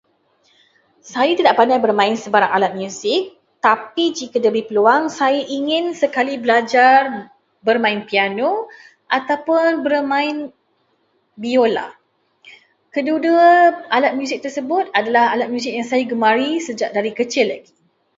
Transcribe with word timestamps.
Saya 1.13 1.33
tidak 1.39 1.53
pandai 1.59 1.77
bermain 1.85 2.15
sebarang 2.23 2.49
alat 2.57 2.73
muzik, 2.79 3.23
tapi 3.67 4.05
jika 4.19 4.37
diberi 4.43 4.63
peluang 4.69 5.03
saya 5.19 5.41
ingin 5.57 5.85
sekali 6.01 6.33
belajar 6.43 6.97
bermain 7.65 7.99
piano 8.09 8.51
ataupun 9.17 9.67
bermain 9.85 10.37
biola. 11.43 11.87
Kedua-dua 12.93 13.45
alat 13.95 14.13
muzik 14.19 14.39
tersebut 14.45 14.85
adalah 14.99 15.25
alat 15.37 15.49
muzik 15.53 15.69
yang 15.77 15.85
saya 15.91 16.01
gemari 16.11 16.51
sejak 16.67 16.89
dari 16.97 17.11
kecil 17.19 17.45
lagi. 17.53 17.69